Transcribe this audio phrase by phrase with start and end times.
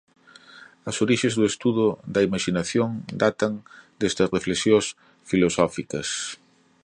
[0.89, 2.89] As orixes do estudo da imaxinación
[3.23, 3.53] datan
[4.01, 4.85] desde as reflexións
[5.29, 6.07] filosóficas.